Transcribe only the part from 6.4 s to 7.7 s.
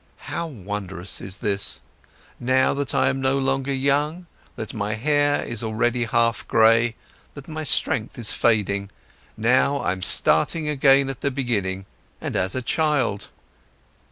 gray, that my